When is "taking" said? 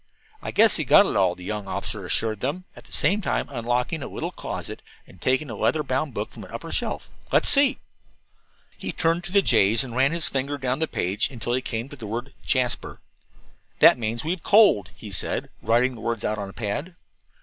5.21-5.47